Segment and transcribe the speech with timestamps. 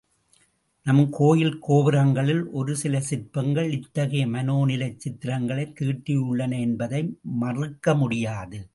[0.85, 7.01] நம் கோயிற் கோபுரங்களில் ஒரு சில சிற்பங்கள் இத்தகைய மனோநிலைச் சித்திரங்களைத் தீட்டியுள்ளன என்பது
[7.41, 8.61] மறுக்கமுடியாது.